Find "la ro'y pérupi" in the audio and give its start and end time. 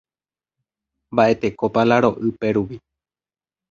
1.89-2.77